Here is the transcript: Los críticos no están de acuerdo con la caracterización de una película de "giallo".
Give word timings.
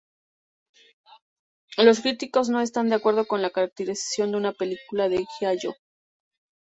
Los 1.77 1.99
críticos 1.99 2.49
no 2.49 2.59
están 2.59 2.89
de 2.89 2.95
acuerdo 2.95 3.27
con 3.27 3.43
la 3.43 3.51
caracterización 3.51 4.31
de 4.31 4.37
una 4.37 4.51
película 4.51 5.09
de 5.09 5.27
"giallo". 5.37 5.73